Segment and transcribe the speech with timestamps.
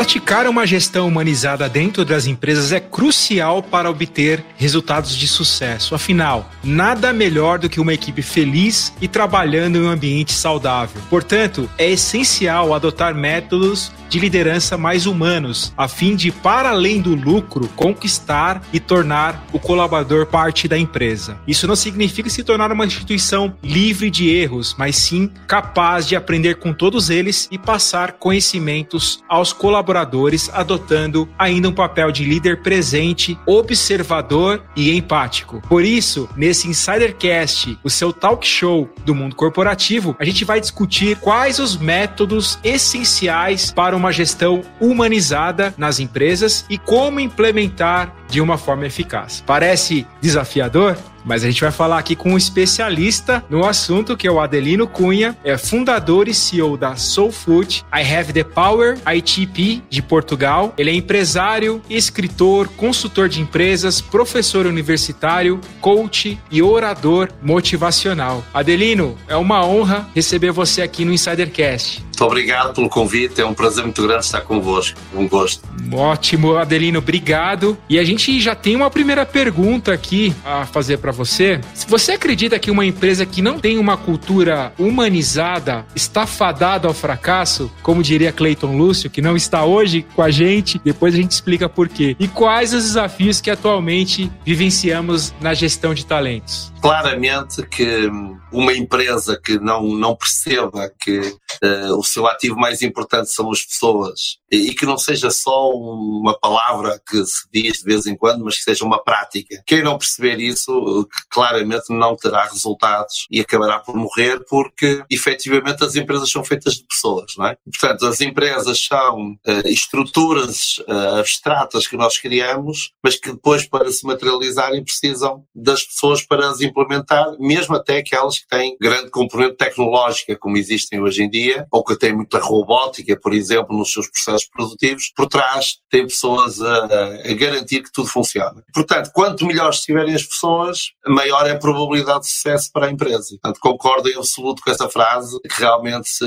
[0.00, 5.94] Praticar uma gestão humanizada dentro das empresas é crucial para obter resultados de sucesso.
[5.94, 11.02] Afinal, nada melhor do que uma equipe feliz e trabalhando em um ambiente saudável.
[11.10, 17.14] Portanto, é essencial adotar métodos de liderança mais humanos, a fim de, para além do
[17.14, 21.38] lucro, conquistar e tornar o colaborador parte da empresa.
[21.46, 26.56] Isso não significa se tornar uma instituição livre de erros, mas sim capaz de aprender
[26.56, 33.38] com todos eles e passar conhecimentos aos colaboradores, adotando ainda um papel de líder presente,
[33.46, 35.62] observador e empático.
[35.68, 41.16] Por isso, nesse Insidercast, o seu talk show do mundo corporativo, a gente vai discutir
[41.16, 48.56] quais os métodos essenciais para uma gestão humanizada nas empresas e como implementar de uma
[48.56, 49.42] forma eficaz.
[49.46, 50.96] Parece desafiador?
[51.24, 54.86] Mas a gente vai falar aqui com um especialista no assunto, que é o Adelino
[54.86, 60.74] Cunha, é fundador e CEO da Soul Food, I Have the Power, ITP de Portugal.
[60.76, 68.44] Ele é empresário, escritor, consultor de empresas, professor universitário, coach e orador motivacional.
[68.52, 72.09] Adelino, é uma honra receber você aqui no Insidercast.
[72.20, 75.00] Muito obrigado pelo convite, é um prazer muito grande estar convosco.
[75.14, 75.66] Um gosto.
[75.90, 77.78] Ótimo, Adelino, obrigado.
[77.88, 81.62] E a gente já tem uma primeira pergunta aqui a fazer para você.
[81.72, 86.92] Se você acredita que uma empresa que não tem uma cultura humanizada está fadada ao
[86.92, 91.30] fracasso, como diria Clayton Lúcio, que não está hoje com a gente, depois a gente
[91.30, 92.14] explica por quê.
[92.20, 96.70] E quais os desafios que atualmente vivenciamos na gestão de talentos?
[96.82, 98.10] Claramente que
[98.52, 103.62] uma empresa que não, não perceba que uh, o seu ativo mais importante são as
[103.62, 108.44] pessoas e, que não seja só uma palavra que se diz de vez em quando,
[108.44, 109.62] mas que seja uma prática.
[109.66, 115.94] Quem não perceber isso, claramente não terá resultados e acabará por morrer porque efetivamente as
[115.94, 117.56] empresas são feitas de pessoas, não é?
[117.64, 123.90] Portanto, as empresas são uh, estruturas uh, abstratas que nós criamos, mas que depois para
[123.90, 129.56] se materializarem precisam das pessoas para as implementar, mesmo até aquelas que têm grande componente
[129.56, 134.08] tecnológica, como existem hoje em dia, ou que têm muita robótica, por exemplo, nos seus
[134.08, 136.84] processos produtivos, por trás tem pessoas a,
[137.24, 138.62] a garantir que tudo funciona.
[138.72, 143.28] Portanto, quanto melhores estiverem as pessoas, maior é a probabilidade de sucesso para a empresa.
[143.30, 146.24] Portanto, concordo em absoluto com essa frase, que realmente se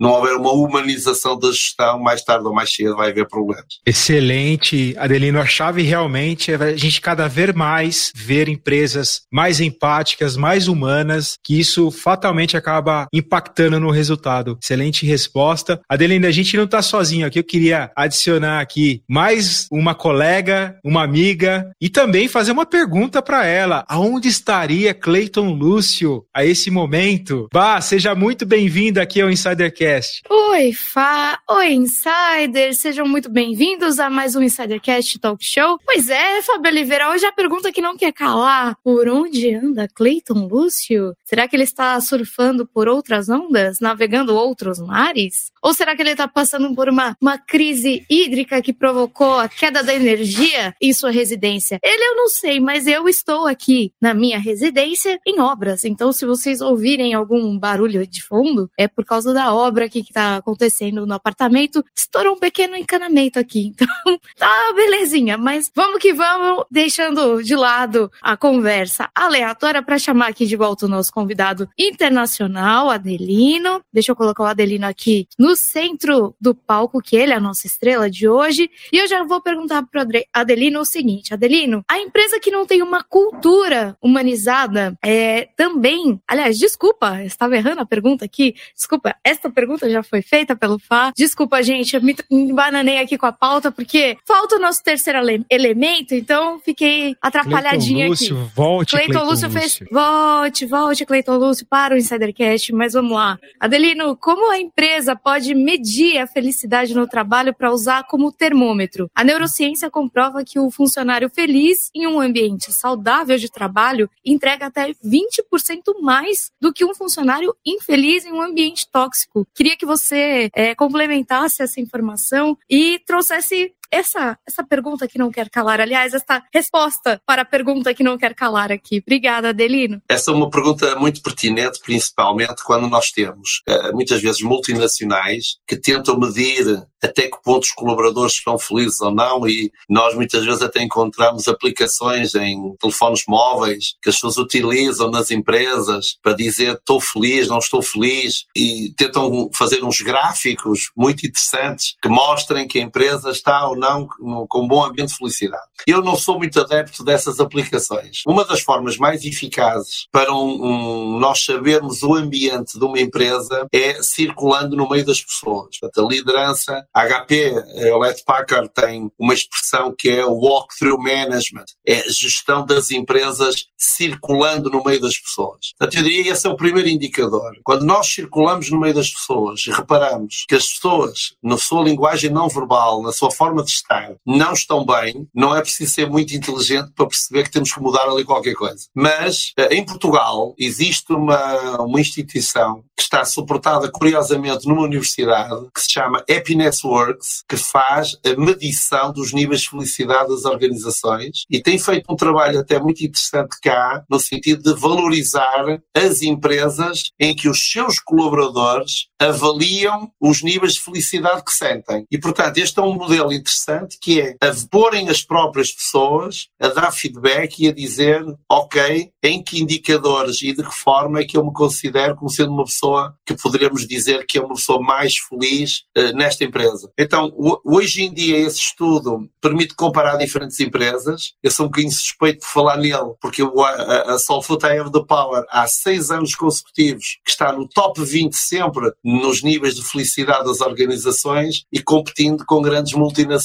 [0.00, 3.66] não houver uma humanização da gestão, mais tarde ou mais cedo vai haver problemas.
[3.84, 5.40] Excelente, Adelino.
[5.40, 11.36] A chave realmente é a gente cada vez mais ver empresas mais empáticas, mais humanas,
[11.42, 14.58] que isso fatalmente acaba impactando no resultado.
[14.62, 15.80] Excelente resposta.
[15.88, 17.41] Adelina, a gente não está sozinho aqui.
[17.42, 23.44] Eu queria adicionar aqui mais uma colega, uma amiga e também fazer uma pergunta para
[23.44, 23.84] ela.
[23.88, 27.48] Aonde estaria Clayton Lúcio a esse momento?
[27.52, 30.22] Bah, seja muito bem-vindo aqui ao Insidercast.
[30.30, 31.40] Oi, Fá.
[31.50, 32.76] Oi, Insider.
[32.76, 35.80] Sejam muito bem-vindos a mais um Insidercast Talk Show.
[35.84, 38.76] Pois é, Fábio Oliveira, hoje a pergunta que não quer calar.
[38.84, 41.12] Por onde anda Clayton Lúcio?
[41.24, 45.50] Será que ele está surfando por outras ondas, navegando outros mares?
[45.60, 49.82] Ou será que ele está passando por uma, uma crise hídrica que provocou a queda
[49.82, 51.78] da energia em sua residência?
[51.82, 55.84] Ele eu não sei, mas eu estou aqui na minha residência em obras.
[55.84, 60.36] Então, se vocês ouvirem algum barulho de fundo, é por causa da obra que está
[60.36, 61.84] acontecendo no apartamento.
[61.96, 63.72] Estourou um pequeno encanamento aqui.
[63.82, 65.38] Então, tá belezinha.
[65.38, 70.86] Mas vamos que vamos, deixando de lado a conversa aleatória para chamar aqui de volta
[70.86, 73.80] o nosso convidado internacional, Adelino.
[73.92, 77.66] Deixa eu colocar o Adelino aqui no centro do palco, que ele é a nossa
[77.66, 78.70] estrela de hoje.
[78.92, 82.82] E eu já vou perguntar para Adelino o seguinte: Adelino, a empresa que não tem
[82.82, 86.20] uma cultura humanizada é também.
[86.26, 88.54] Aliás, desculpa, estava errando a pergunta aqui.
[88.74, 91.12] Desculpa, esta pergunta já foi feita pelo Fá.
[91.16, 92.16] Desculpa, gente, eu me
[92.52, 95.18] bananei aqui com a pauta, porque falta o nosso terceiro
[95.50, 98.54] elemento, então fiquei atrapalhadinha Cleiton Lúcio, aqui.
[98.54, 99.78] Volte, Cleiton Cleiton Lúcio Lúcio fez.
[99.90, 103.38] Volte, volte, Cleiton Lúcio, para o Insidercast, mas vamos lá.
[103.58, 109.10] Adelino, como a empresa pode medir a felicidade no trabalho para usar como termômetro?
[109.14, 114.94] A neurociência comprova que o funcionário feliz em um ambiente saudável de trabalho entrega até
[114.94, 119.46] 20% mais do que um funcionário infeliz em um ambiente tóxico.
[119.54, 125.50] Queria que você é, complementasse essa informação e trouxesse essa, essa pergunta que não quer
[125.50, 129.02] calar, aliás, essa resposta para a pergunta que não quer calar aqui.
[129.06, 130.00] Obrigada, Adelino.
[130.08, 135.76] Essa é uma pergunta muito pertinente, principalmente quando nós temos uh, muitas vezes multinacionais que
[135.76, 140.62] tentam medir até que ponto os colaboradores estão felizes ou não e nós muitas vezes
[140.62, 147.00] até encontramos aplicações em telefones móveis que as pessoas utilizam nas empresas para dizer estou
[147.00, 152.82] feliz, não estou feliz e tentam fazer uns gráficos muito interessantes que mostrem que a
[152.82, 154.08] empresa está ou não
[154.48, 155.62] com bom ambiente de felicidade.
[155.86, 158.22] Eu não sou muito adepto dessas aplicações.
[158.26, 163.66] Uma das formas mais eficazes para um, um, nós sabermos o ambiente de uma empresa
[163.72, 165.78] é circulando no meio das pessoas.
[165.78, 167.54] Portanto, a liderança a HP,
[167.92, 173.66] a Let Packard tem uma expressão que é o walk-through management, é gestão das empresas
[173.76, 175.72] circulando no meio das pessoas.
[175.78, 177.52] Portanto, eu diria que esse é o primeiro indicador.
[177.64, 182.30] Quando nós circulamos no meio das pessoas e reparamos que as pessoas, na sua linguagem
[182.30, 186.34] não verbal, na sua forma de estar, não estão bem, não é preciso ser muito
[186.34, 188.86] inteligente para perceber que temos que mudar ali qualquer coisa.
[188.94, 195.80] Mas, eh, em Portugal, existe uma, uma instituição que está suportada, curiosamente, numa universidade que
[195.80, 201.60] se chama Happiness Works, que faz a medição dos níveis de felicidade das organizações e
[201.60, 207.34] tem feito um trabalho até muito interessante cá, no sentido de valorizar as empresas em
[207.34, 212.04] que os seus colaboradores avaliam os níveis de felicidade que sentem.
[212.10, 213.61] E, portanto, este é um modelo interessante
[214.00, 219.42] que é a porem as próprias pessoas a dar feedback e a dizer, ok, em
[219.42, 223.14] que indicadores e de que forma é que eu me considero como sendo uma pessoa
[223.26, 226.90] que poderíamos dizer que é uma pessoa mais feliz uh, nesta empresa.
[226.98, 227.32] Então,
[227.64, 231.32] hoje em dia, esse estudo permite comparar diferentes empresas.
[231.42, 235.04] Eu sou um bocadinho suspeito de falar nele, porque a, a Solfood I Have the
[235.06, 240.44] Power há seis anos consecutivos que está no top 20 sempre nos níveis de felicidade
[240.44, 243.41] das organizações e competindo com grandes multinacionais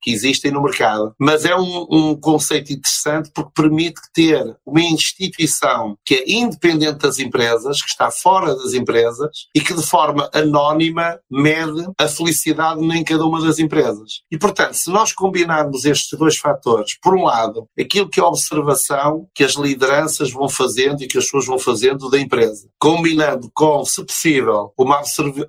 [0.00, 1.14] que existem no mercado.
[1.18, 7.18] Mas é um, um conceito interessante porque permite ter uma instituição que é independente das
[7.18, 13.04] empresas, que está fora das empresas e que de forma anónima mede a felicidade em
[13.04, 14.22] cada uma das empresas.
[14.30, 18.26] E, portanto, se nós combinarmos estes dois fatores, por um lado, aquilo que é a
[18.26, 23.50] observação que as lideranças vão fazendo e que as pessoas vão fazendo da empresa, combinando
[23.54, 25.02] com, se possível, uma,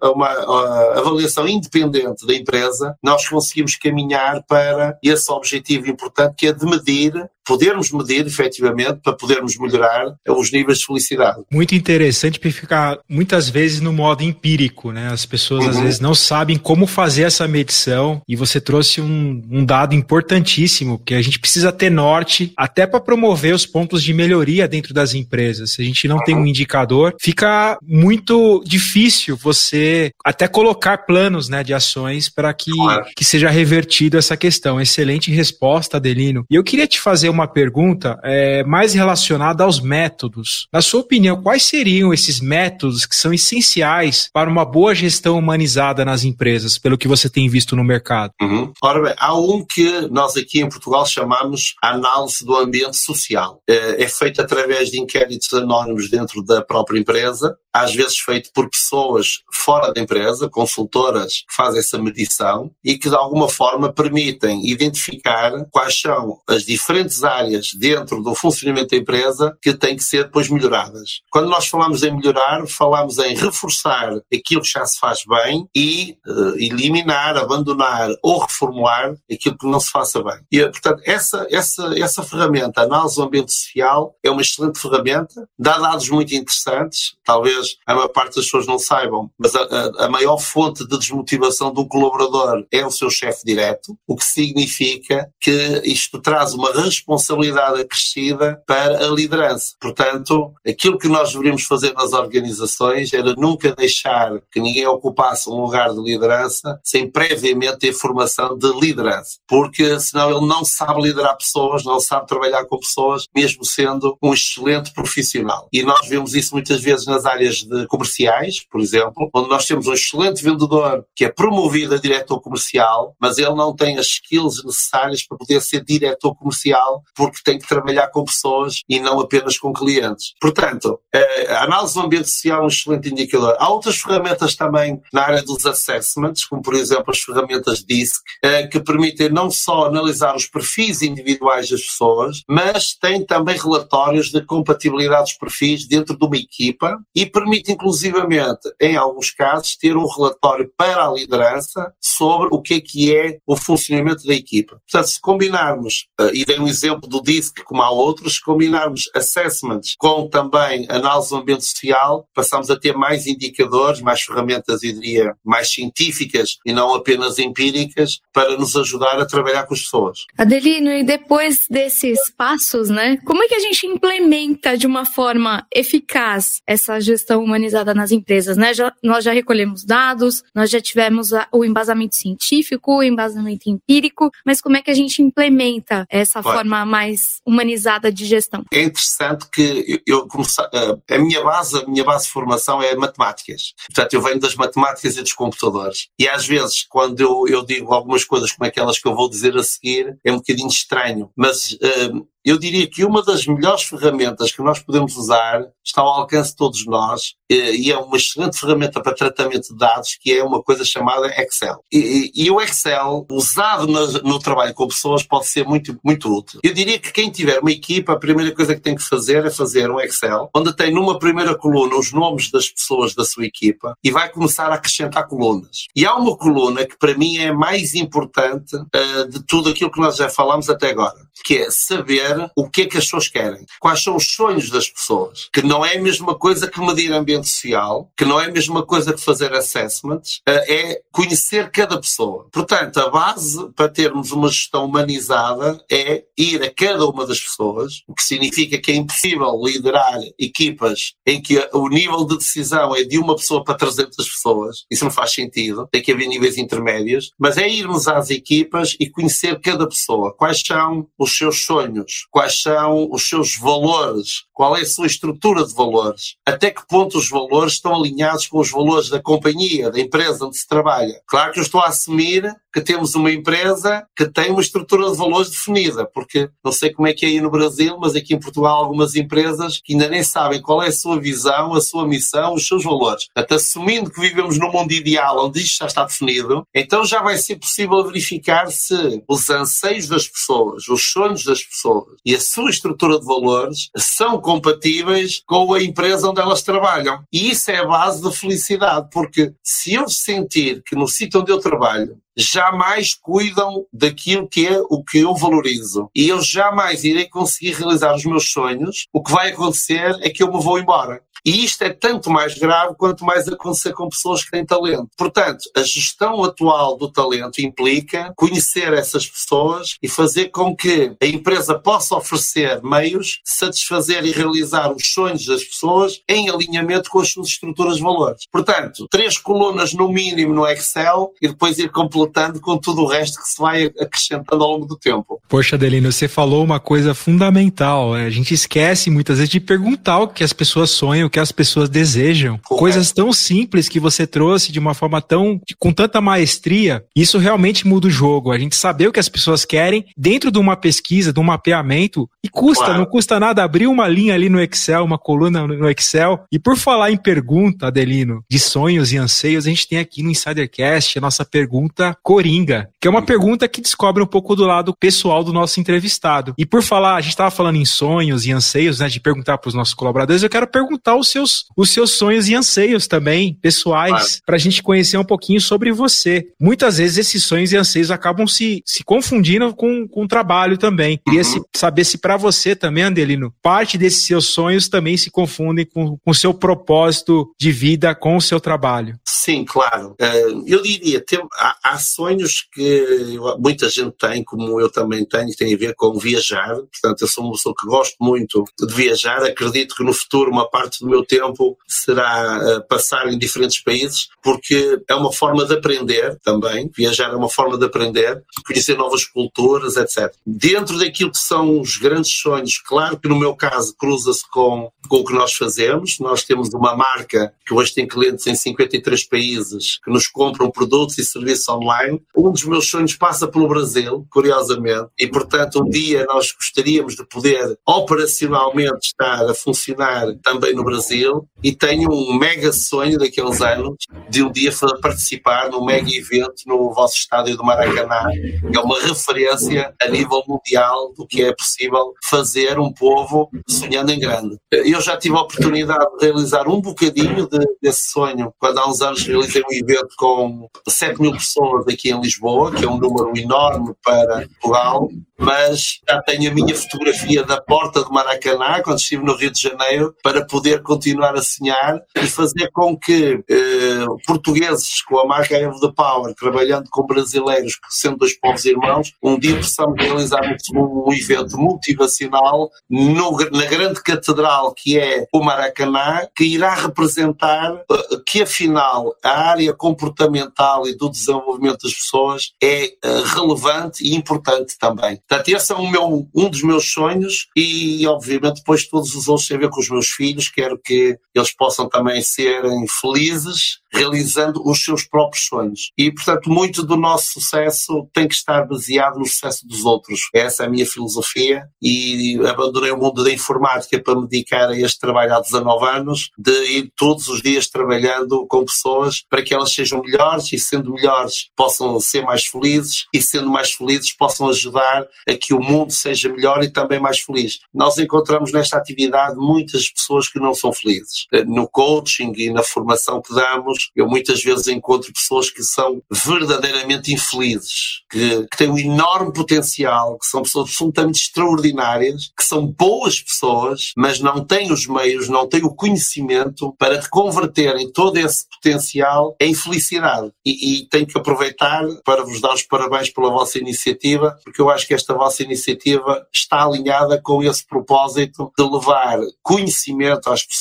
[0.04, 6.54] uma uh, avaliação independente da empresa, nós conseguimos caminhar para esse objetivo importante que é
[6.54, 11.42] de medir podermos medir efetivamente para podermos melhorar os níveis de felicidade.
[11.52, 15.10] Muito interessante porque ficar muitas vezes no modo empírico, né?
[15.12, 15.70] As pessoas uhum.
[15.70, 21.00] às vezes não sabem como fazer essa medição e você trouxe um, um dado importantíssimo
[21.00, 25.14] que a gente precisa ter norte até para promover os pontos de melhoria dentro das
[25.14, 25.72] empresas.
[25.72, 26.24] Se a gente não uhum.
[26.24, 32.72] tem um indicador, fica muito difícil você até colocar planos, né, de ações para que,
[32.72, 33.06] claro.
[33.16, 34.80] que seja revertido essa questão.
[34.80, 36.46] Excelente resposta, Adelino.
[36.50, 40.68] E eu queria te fazer uma pergunta é, mais relacionada aos métodos.
[40.72, 46.06] Na sua opinião, quais seriam esses métodos que são essenciais para uma boa gestão humanizada
[46.06, 48.32] nas empresas, pelo que você tem visto no mercado?
[48.42, 48.72] Uhum.
[48.82, 53.60] Ora bem, há um que nós aqui em Portugal chamamos análise do ambiente social.
[53.68, 58.70] É, é feito através de inquéritos anónimos dentro da própria empresa, às vezes feito por
[58.70, 64.70] pessoas fora da empresa, consultoras que fazem essa medição e que de alguma forma permitem
[64.70, 70.26] identificar quais são as diferentes áreas dentro do funcionamento da empresa que têm que ser
[70.26, 71.22] depois melhoradas.
[71.32, 76.18] Quando nós falamos em melhorar, falamos em reforçar aquilo que já se faz bem e
[76.28, 80.40] uh, eliminar, abandonar ou reformular aquilo que não se faça bem.
[80.52, 85.48] E, portanto, essa, essa, essa ferramenta, a análise do ambiente social, é uma excelente ferramenta,
[85.58, 90.10] dá dados muito interessantes, talvez a maior parte das pessoas não saibam, mas a, a,
[90.10, 95.82] maior fonte de desmotivação do colaborador é o seu chefe direto, o que significa que
[95.86, 99.74] isto traz uma responsabilidade acrescida para a liderança.
[99.80, 105.62] Portanto, aquilo que nós deveríamos fazer nas organizações era nunca deixar que ninguém ocupasse um
[105.62, 111.38] lugar de liderança sem previamente ter formação de liderança, porque senão ele não sabe liderar
[111.38, 115.68] pessoas, não sabe trabalhar com pessoas, mesmo sendo um excelente profissional.
[115.72, 119.94] E nós vemos isso muitas vezes nas áreas comerciais, por exemplo, onde nós temos um
[119.94, 125.26] excelente vendedor que é promovido a diretor comercial, mas ele não tem as skills necessárias
[125.26, 129.72] para poder ser diretor comercial, porque tem que trabalhar com pessoas e não apenas com
[129.72, 130.34] clientes.
[130.42, 133.56] Portanto, eh, a análise do ambiente social é um excelente indicador.
[133.60, 138.68] Há outras ferramentas também na área dos assessments, como por exemplo as ferramentas DISC, eh,
[138.68, 144.42] que permitem não só analisar os perfis individuais das pessoas, mas têm também relatórios de
[144.42, 150.08] compatibilidade dos perfis dentro de uma equipa e permite inclusivamente, em alguns casos, ter um
[150.08, 154.82] relatório para a liderança sobre o que é que é o funcionamento da equipa.
[154.90, 159.10] Portanto, se combinarmos, uh, e dei um exemplo do DISC como há outros, se combinarmos
[159.16, 164.94] assessments com também análise do ambiente social, passamos a ter mais indicadores, mais ferramentas, eu
[164.94, 170.20] diria, mais científicas e não apenas empíricas, para nos ajudar a trabalhar com as pessoas.
[170.38, 175.66] Adelino, e depois desses passos, né, como é que a gente implementa de uma forma
[175.74, 178.74] eficaz essa gestão humanizada nas empresas, né?
[178.74, 184.32] Já, nós já recolhemos dados, nós já tivemos a, o embasamento científico, o embasamento empírico,
[184.46, 188.64] mas como é que a gente implementa essa forma mais humanizada de gestão?
[188.72, 190.66] É interessante que eu, eu comecei,
[191.10, 193.74] a minha base, a minha base de formação é matemáticas.
[193.88, 196.08] Portanto, eu venho das matemáticas e dos computadores.
[196.20, 199.56] E às vezes, quando eu, eu digo algumas coisas como aquelas que eu vou dizer
[199.56, 201.30] a seguir, é um bocadinho estranho.
[201.36, 206.10] Mas uh, eu diria que uma das melhores ferramentas que nós podemos usar está ao
[206.10, 210.44] alcance de todos nós e é uma excelente ferramenta para tratamento de dados que é
[210.44, 211.84] uma coisa chamada Excel.
[211.92, 216.34] E, e, e o Excel, usado no, no, trabalho com pessoas, pode ser muito, muito
[216.34, 216.60] útil.
[216.64, 219.50] Eu diria que quem tiver uma equipa, a primeira coisa que tem que fazer é
[219.50, 223.96] fazer um Excel, onde tem numa primeira coluna os nomes das pessoas da sua equipa
[224.04, 225.88] e vai começar a acrescentar colunas.
[225.96, 230.00] E há uma coluna que para mim é mais importante uh, de tudo aquilo que
[230.00, 233.66] nós já falamos até agora, que é saber o que é que as pessoas querem,
[233.80, 237.43] quais são os sonhos das pessoas, que não é a mesma coisa que medir ambiente
[237.44, 242.48] social, que não é a mesma coisa que fazer assessments, eh, é conhecer cada pessoa.
[242.52, 248.04] Portanto, a base para termos uma gestão humanizada é ir a cada uma das pessoas,
[248.08, 253.04] o que significa que é impossível liderar equipas em que o nível de decisão é
[253.04, 254.86] de uma pessoa para 300 pessoas.
[254.92, 255.88] Isso não faz sentido.
[255.92, 257.32] Tem que haver níveis intermédios.
[257.40, 260.34] Mas é irmos às equipas e conhecer cada pessoa.
[260.34, 262.24] Quais são os seus sonhos?
[262.32, 267.18] quais são os seus valores, qual é a sua estrutura de valores, até que ponto
[267.18, 271.20] os valores estão alinhados com os valores da companhia, da empresa onde se trabalha.
[271.28, 275.18] Claro que eu estou a assumir que temos uma empresa que tem uma estrutura de
[275.18, 278.40] valores definida, porque não sei como é que é aí no Brasil, mas aqui em
[278.40, 282.08] Portugal há algumas empresas que ainda nem sabem qual é a sua visão, a sua
[282.08, 283.28] missão, os seus valores.
[283.36, 287.38] Até assumindo que vivemos num mundo ideal onde isto já está definido, então já vai
[287.38, 292.70] ser possível verificar se os anseios das pessoas, os sonhos das pessoas e a sua
[292.70, 297.13] estrutura de valores são compatíveis com a empresa onde elas trabalham.
[297.32, 301.52] E isso é a base da felicidade, porque se eu sentir que no sítio onde
[301.52, 306.10] eu trabalho jamais cuidam daquilo que é o que eu valorizo.
[306.16, 309.08] E eu jamais irei conseguir realizar os meus sonhos.
[309.14, 311.22] O que vai acontecer é que eu me vou embora.
[311.46, 315.10] E isto é tanto mais grave quanto mais acontecer com pessoas que têm talento.
[315.18, 321.26] Portanto, a gestão atual do talento implica conhecer essas pessoas e fazer com que a
[321.26, 327.32] empresa possa oferecer meios satisfazer e realizar os sonhos das pessoas em alinhamento com as
[327.32, 328.44] suas estruturas de valores.
[328.52, 333.42] Portanto, três colunas no mínimo no Excel e depois ir completando com tudo o resto
[333.42, 335.42] que se vai acrescentando ao longo do tempo.
[335.48, 338.14] Poxa, Adelino, você falou uma coisa fundamental.
[338.14, 341.90] A gente esquece muitas vezes de perguntar o que as pessoas sonham, que as pessoas
[341.90, 342.60] desejam.
[342.60, 342.80] Correto.
[342.80, 345.60] Coisas tão simples que você trouxe de uma forma tão.
[345.80, 347.04] com tanta maestria.
[347.16, 348.52] Isso realmente muda o jogo.
[348.52, 352.30] A gente saber o que as pessoas querem dentro de uma pesquisa, de um mapeamento.
[352.44, 353.00] E custa, claro.
[353.00, 356.44] não custa nada abrir uma linha ali no Excel, uma coluna no Excel.
[356.52, 360.30] E por falar em pergunta, Adelino, de sonhos e anseios, a gente tem aqui no
[360.30, 364.96] Insidercast a nossa pergunta Coringa, que é uma pergunta que descobre um pouco do lado
[364.96, 366.54] pessoal do nosso entrevistado.
[366.60, 369.70] E por falar, a gente estava falando em sonhos e anseios, né, de perguntar para
[369.70, 374.42] os nossos colaboradores, eu quero perguntar os seus, os seus sonhos e anseios também, pessoais,
[374.46, 376.48] para a gente conhecer um pouquinho sobre você.
[376.60, 381.20] Muitas vezes esses sonhos e anseios acabam se, se confundindo com, com o trabalho também.
[381.26, 381.46] Queria uhum.
[381.46, 386.18] se, saber se para você também, Andelino, parte desses seus sonhos também se confundem com
[386.26, 389.18] o seu propósito de vida com o seu trabalho.
[389.26, 390.16] Sim, claro.
[390.20, 395.50] Eh, eu diria, tem, há, há sonhos que muita gente tem, como eu também tenho,
[395.50, 396.76] que tem a ver com viajar.
[396.76, 399.44] Portanto, eu sou uma pessoa que gosto muito de viajar.
[399.44, 404.30] Acredito que no futuro uma parte do meu tempo será eh, passar em diferentes países,
[404.42, 406.90] porque é uma forma de aprender também.
[406.96, 410.34] Viajar é uma forma de aprender, conhecer novas culturas, etc.
[410.46, 415.18] Dentro daquilo que são os grandes sonhos, claro que no meu caso cruza-se com, com
[415.18, 416.18] o que nós fazemos.
[416.20, 421.18] Nós temos uma marca que hoje tem clientes em 53 países que nos compram produtos
[421.18, 422.22] e serviços online.
[422.36, 427.26] Um dos meus sonhos passa pelo Brasil, curiosamente, e portanto um dia nós gostaríamos de
[427.26, 433.62] poder operacionalmente estar a funcionar também no Brasil Brasil e tenho um mega sonho daqueles
[433.62, 433.96] anos
[434.30, 439.00] de um dia participar num mega evento no vosso estádio do Maracanã, que é uma
[439.02, 444.58] referência a nível mundial do que é possível fazer um povo sonhando em grande.
[444.72, 449.02] Eu já tive a oportunidade de realizar um bocadinho de, desse sonho quando há uns
[449.02, 453.32] anos realizei um evento com 7 mil pessoas aqui em Lisboa, que é um número
[453.38, 459.24] enorme para Portugal, mas já tenho a minha fotografia da porta do Maracanã, quando estive
[459.24, 465.02] no Rio de Janeiro, para poder continuar a sonhar e fazer com que eh, portugueses
[465.04, 469.56] com a marca Evo the Power, trabalhando com brasileiros, sendo dois povos irmãos, um dia
[469.56, 470.42] possamos realizar
[470.74, 477.74] um, um evento motivacional no, na grande catedral que é o Maracanã, que irá representar
[477.74, 484.16] uh, que afinal a área comportamental e do desenvolvimento das pessoas é uh, relevante e
[484.16, 485.18] importante também.
[485.28, 489.58] Portanto, esse é meu, um dos meus sonhos e, obviamente, depois todos os outros têm
[489.58, 490.50] a ver com os meus filhos.
[490.50, 495.92] Quero que eles possam também serem felizes realizando os seus próprios sonhos.
[495.98, 500.22] E, portanto, muito do nosso sucesso tem que estar baseado no sucesso dos outros.
[500.34, 504.78] Essa é a minha filosofia e abandonei o mundo da informática para me dedicar a
[504.78, 509.54] este trabalho há 19 anos, de ir todos os dias trabalhando com pessoas para que
[509.54, 514.50] elas sejam melhores e, sendo melhores, possam ser mais felizes e, sendo mais felizes, possam
[514.50, 517.60] ajudar a que o mundo seja melhor e também mais feliz.
[517.72, 521.28] Nós encontramos nesta atividade muitas pessoas que não são felizes.
[521.46, 527.14] No coaching e na formação que damos, eu muitas vezes encontro pessoas que são verdadeiramente
[527.14, 533.20] infelizes, que, que têm um enorme potencial, que são pessoas absolutamente extraordinárias, que são boas
[533.20, 539.36] pessoas, mas não têm os meios, não têm o conhecimento para reconverterem todo esse potencial
[539.40, 540.32] em felicidade.
[540.46, 544.70] E, e tenho que aproveitar para vos dar os parabéns pela vossa iniciativa, porque eu
[544.70, 550.53] acho que esta vossa iniciativa está alinhada com esse propósito de levar conhecimento às pessoas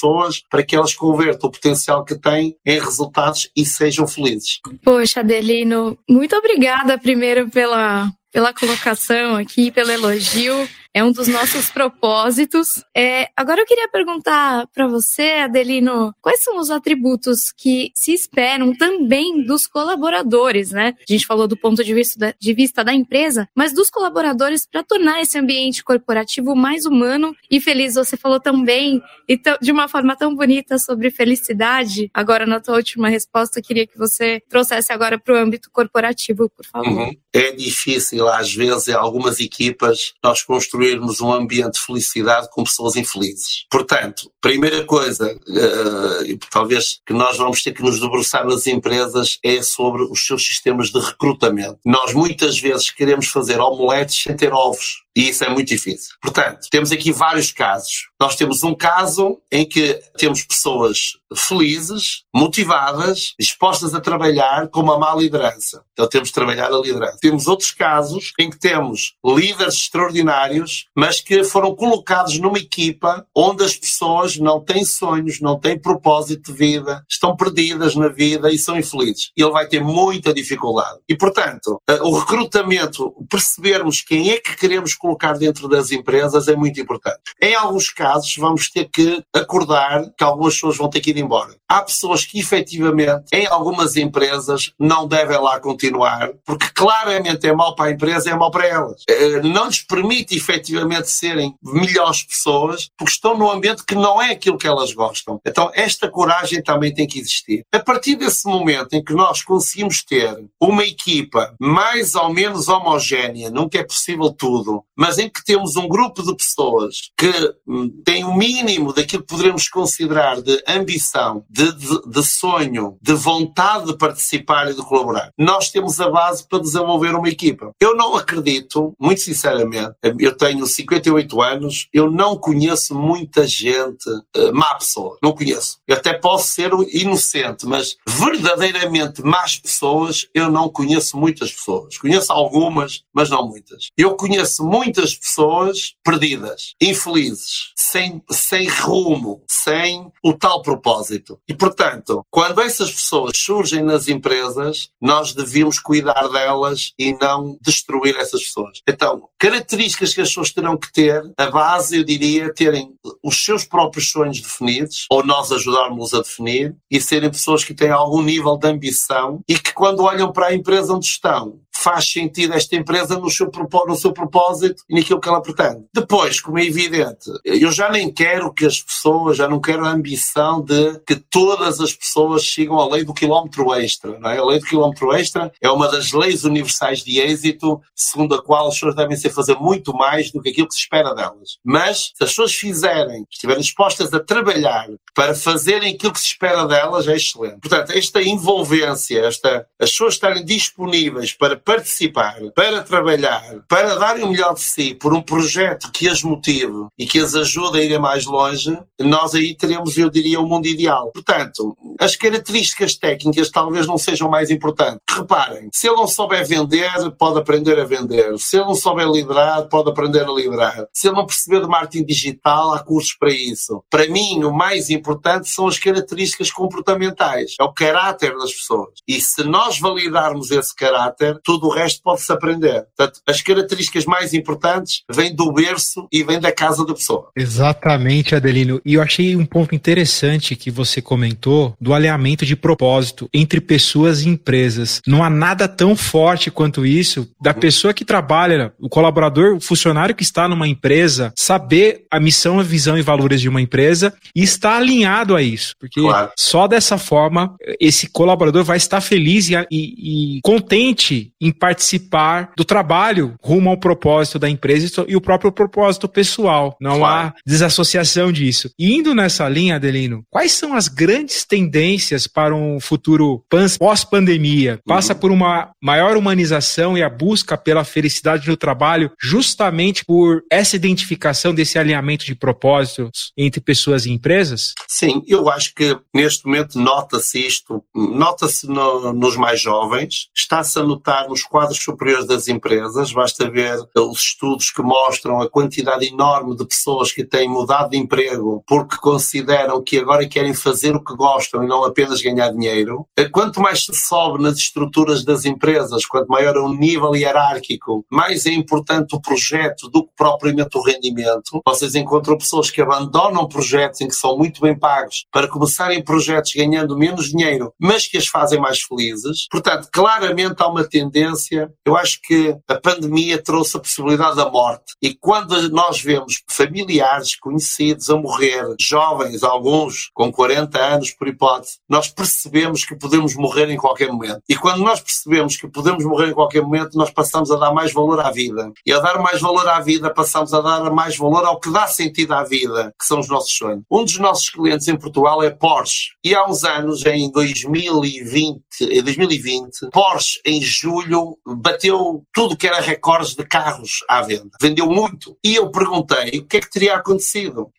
[0.48, 4.60] para que elas convertam o potencial que têm em resultados resultados e sejam felizes.
[4.82, 11.70] Poxa, Adelino, muito obrigada primeiro pela, pela colocação aqui, pelo elogio é um dos nossos
[11.70, 12.84] propósitos.
[12.94, 18.76] É, agora eu queria perguntar para você, Adelino, quais são os atributos que se esperam
[18.76, 20.94] também dos colaboradores, né?
[21.08, 24.66] A gente falou do ponto de vista da, de vista da empresa, mas dos colaboradores
[24.66, 27.94] para tornar esse ambiente corporativo mais humano e feliz.
[27.94, 32.10] Você falou também e de uma forma tão bonita sobre felicidade.
[32.12, 36.66] Agora, na tua última resposta, queria que você trouxesse agora para o âmbito corporativo, por
[36.66, 36.88] favor.
[36.88, 37.16] Uhum.
[37.32, 42.96] É difícil, às vezes, algumas equipas, nós construímos construirmos um ambiente de felicidade com pessoas
[42.96, 43.66] infelizes.
[43.70, 49.62] Portanto, primeira coisa, uh, talvez que nós vamos ter que nos debruçar nas empresas é
[49.62, 51.78] sobre os seus sistemas de recrutamento.
[51.84, 55.02] Nós muitas vezes queremos fazer omeletes sem ter ovos.
[55.14, 56.14] E isso é muito difícil.
[56.22, 58.08] Portanto, temos aqui vários casos.
[58.22, 64.96] Nós temos um caso em que temos pessoas felizes, motivadas, dispostas a trabalhar com uma
[64.96, 65.82] má liderança.
[65.92, 67.18] Então temos de trabalhar a liderança.
[67.20, 73.64] Temos outros casos em que temos líderes extraordinários, mas que foram colocados numa equipa onde
[73.64, 78.58] as pessoas não têm sonhos, não têm propósito de vida, estão perdidas na vida e
[78.58, 79.32] são infelizes.
[79.36, 81.00] Ele vai ter muita dificuldade.
[81.08, 86.54] E, portanto, eh, o recrutamento, percebermos quem é que queremos colocar dentro das empresas é
[86.54, 87.20] muito importante.
[87.40, 91.54] Em alguns casos, vamos ter que acordar que algumas pessoas vão ter que ir embora.
[91.68, 97.74] Há pessoas que, efetivamente, em algumas empresas, não devem lá continuar, porque claramente é mau
[97.74, 99.02] para a empresa, é mau para elas.
[99.08, 104.32] Eh, não lhes permite, efetivamente, serem melhores pessoas, porque estão num ambiente que não é
[104.32, 105.40] aquilo que elas gostam.
[105.46, 107.64] Então, esta coragem também tem que existir.
[107.72, 113.50] A partir desse momento em que nós conseguimos ter uma equipa mais ou menos homogénea,
[113.50, 118.24] nunca é possível tudo, mas em que temos um grupo de pessoas que hum, tem
[118.24, 123.96] o mínimo daquilo que poderemos considerar de ambição, de, de, de, sonho, de vontade de
[123.96, 127.72] participar e de colaborar, nós temos a base para desenvolver uma equipa.
[127.80, 134.52] Eu não acredito, muito sinceramente, eu tenho 58 anos, eu não conheço muita gente uh,
[134.52, 135.18] má pessoa.
[135.22, 135.78] Não conheço.
[135.86, 141.98] Eu até posso ser inocente, mas verdadeiramente más pessoas, eu não conheço muitas pessoas.
[141.98, 143.90] Conheço algumas, mas não muitas.
[143.96, 151.38] Eu conheço muitas pessoas perdidas, infelizes, sem, sem rumo, sem o tal propósito.
[151.46, 158.16] E, portanto, quando essas pessoas surgem nas empresas, nós devíamos cuidar delas e não destruir
[158.16, 158.80] essas pessoas.
[158.88, 163.64] Então, características que as pessoas terão que ter, a base, eu diria, terem os seus
[163.64, 168.56] próprios sonhos definidos, ou nós ajudarmos a definir, e serem pessoas que têm algum nível
[168.56, 173.18] de ambição e que, quando olham para a empresa onde estão, faz sentido esta empresa
[173.18, 173.50] no seu,
[173.86, 175.84] no seu propósito e naquilo que ela pretende.
[175.92, 179.90] Depois, como é evidente, eu já nem quero que as pessoas, já não quero a
[179.90, 184.18] ambição de que todas as pessoas sigam a lei do quilómetro extra.
[184.18, 184.38] Não é?
[184.38, 188.68] A lei do quilómetro extra é uma das leis universais de êxito, segundo a qual
[188.68, 191.58] as pessoas devem ser fazer muito mais do que aquilo que se espera delas.
[191.64, 196.66] Mas se as pessoas fizerem, estiverem dispostas a trabalhar para fazerem aquilo que se espera
[196.66, 197.60] delas, é excelente.
[197.60, 204.30] Portanto, esta envolvência, esta, as pessoas estarem disponíveis para participar, para trabalhar, para darem o
[204.30, 207.98] melhor de si por um projeto que as motive e que as ajude a ir
[207.98, 211.10] mais longe, nós aí teremos, eu diria, o um mundo ideal.
[211.12, 214.98] Portanto, as características técnicas talvez não sejam mais importantes.
[215.10, 218.38] Reparem, se ele não souber vender, pode aprender a vender.
[218.38, 220.86] Se ele não souber liderar, pode aprender a liderar.
[220.92, 223.82] Se ele não perceber de marketing digital, há cursos para isso.
[223.90, 227.54] Para mim, o mais importante são as características comportamentais.
[227.60, 228.90] É o caráter das pessoas.
[229.06, 232.86] E se nós validarmos esse caráter, tudo o resto pode-se aprender.
[232.96, 237.30] Portanto, as características mais importantes vêm do berço e vêm da casa da pessoa.
[237.52, 238.80] Exatamente, Adelino.
[238.82, 244.22] E eu achei um ponto interessante que você comentou do alinhamento de propósito entre pessoas
[244.22, 245.02] e empresas.
[245.06, 250.14] Não há nada tão forte quanto isso da pessoa que trabalha, o colaborador, o funcionário
[250.14, 254.42] que está numa empresa, saber a missão, a visão e valores de uma empresa e
[254.42, 255.74] estar alinhado a isso.
[255.78, 256.30] Porque claro.
[256.38, 262.64] só dessa forma esse colaborador vai estar feliz e, e, e contente em participar do
[262.64, 266.76] trabalho rumo ao propósito da empresa e o próprio propósito pessoal.
[266.80, 267.28] Não claro.
[267.28, 268.70] há desassociação disso.
[268.78, 273.44] E indo nessa linha, Adelino, quais são as grandes tendências para um futuro
[273.78, 274.80] pós-pandemia?
[274.86, 275.18] Passa uhum.
[275.18, 281.54] por uma maior humanização e a busca pela felicidade no trabalho, justamente por essa identificação
[281.54, 284.74] desse alinhamento de propósitos entre pessoas e empresas?
[284.88, 290.82] Sim, eu acho que neste momento nota-se isto, nota-se no, nos mais jovens, está-se a
[290.82, 296.56] notar nos quadros superiores das empresas, basta ver os estudos que mostram a quantidade enorme
[296.56, 301.16] de pessoas que têm mudado de emprego porque consideram que agora querem fazer o que
[301.16, 303.06] gostam e não apenas ganhar dinheiro.
[303.32, 308.44] Quanto mais se sobe nas estruturas das empresas, quanto maior é o nível hierárquico, mais
[308.44, 311.62] é importante o projeto do que propriamente o rendimento.
[311.66, 316.52] Vocês encontram pessoas que abandonam projetos em que são muito bem pagos para começarem projetos
[316.54, 319.46] ganhando menos dinheiro, mas que as fazem mais felizes.
[319.50, 321.72] Portanto, claramente há uma tendência.
[321.86, 324.92] Eu acho que a pandemia trouxe a possibilidade da morte.
[325.00, 331.78] E quando nós vemos familiares, conhecidos a morrer, jovens, alguns com 40 anos por hipótese,
[331.88, 334.42] nós percebemos que podemos morrer em qualquer momento.
[334.48, 337.92] E quando nós percebemos que podemos morrer em qualquer momento, nós passamos a dar mais
[337.92, 338.72] valor à vida.
[338.84, 341.86] E a dar mais valor à vida, passamos a dar mais valor ao que dá
[341.86, 343.82] sentido à vida, que são os nossos sonhos.
[343.90, 346.12] Um dos nossos clientes em Portugal é Porsche.
[346.24, 348.62] E há uns anos, em 2020,
[349.02, 354.50] 2020 Porsche em julho bateu tudo que era recordes de carros à venda.
[354.60, 355.36] Vendeu muito.
[355.44, 357.11] E eu perguntei o que é que teria acontecido.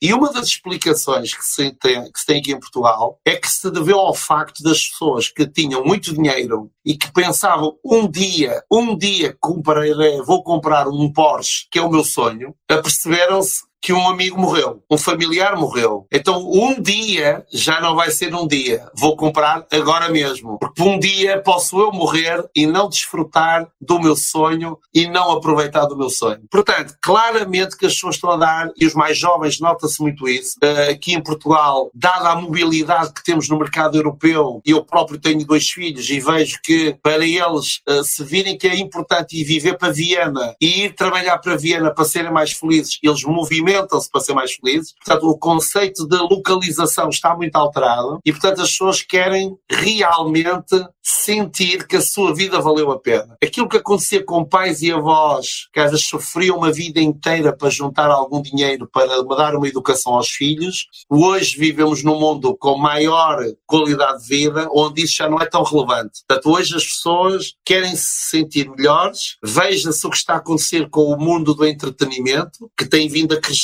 [0.02, 3.50] E uma das explicações que se tem, que se tem aqui em Portugal é que
[3.50, 8.64] se deveu ao facto das pessoas que tinham muito dinheiro e que pensavam um dia,
[8.72, 14.08] um dia comprarei, vou comprar um Porsche, que é o meu sonho, aperceberam-se que um
[14.08, 16.08] amigo morreu, um familiar morreu.
[16.10, 18.90] Então um dia já não vai ser um dia.
[18.98, 20.58] Vou comprar agora mesmo.
[20.58, 25.86] Porque um dia posso eu morrer e não desfrutar do meu sonho e não aproveitar
[25.86, 26.44] do meu sonho.
[26.50, 30.56] Portanto, claramente que as pessoas estão a dar, e os mais jovens nota-se muito isso,
[30.62, 35.20] eh, aqui em Portugal, dada a mobilidade que temos no mercado europeu, e eu próprio
[35.20, 39.44] tenho dois filhos e vejo que para eles eh, se virem que é importante ir
[39.44, 44.10] viver para Viena e ir trabalhar para Viena para serem mais felizes, eles movimentam movimentam-se
[44.10, 44.94] para ser mais felizes.
[44.94, 51.86] Portanto, o conceito de localização está muito alterado e, portanto, as pessoas querem realmente sentir
[51.88, 53.36] que a sua vida valeu a pena.
[53.44, 57.70] Aquilo que acontecia com pais e avós, que às vezes sofriam uma vida inteira para
[57.70, 63.44] juntar algum dinheiro para dar uma educação aos filhos, hoje vivemos num mundo com maior
[63.66, 66.22] qualidade de vida, onde isso já não é tão relevante.
[66.28, 71.04] Portanto, hoje as pessoas querem se sentir melhores, veja-se o que está a acontecer com
[71.04, 73.63] o mundo do entretenimento, que tem vindo a crescer